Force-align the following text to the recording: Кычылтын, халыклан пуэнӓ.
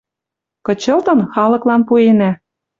Кычылтын, 0.65 1.19
халыклан 1.33 1.81
пуэнӓ. 1.87 2.31